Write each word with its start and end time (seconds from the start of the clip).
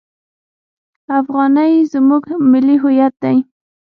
افغانۍ 1.19 1.73
زموږ 1.91 2.23
ملي 2.51 2.75
هویت 2.83 3.13
دی. 3.23 3.37